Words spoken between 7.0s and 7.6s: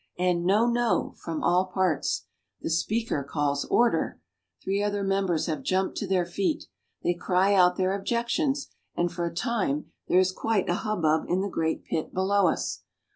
They cry